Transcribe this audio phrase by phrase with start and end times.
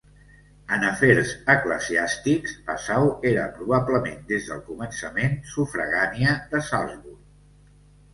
[0.75, 7.21] En afers eclesiàstics, Passau era probablement, des del començant, sufragània de Salzburg.